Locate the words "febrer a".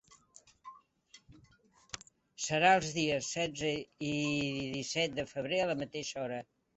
5.33-5.69